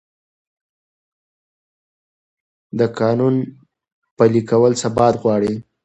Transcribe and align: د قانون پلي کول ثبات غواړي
د 2.79 2.81
قانون 2.99 3.35
پلي 4.17 4.41
کول 4.49 4.71
ثبات 4.81 5.13
غواړي 5.23 5.53